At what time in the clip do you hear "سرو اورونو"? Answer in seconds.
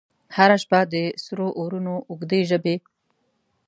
1.23-1.95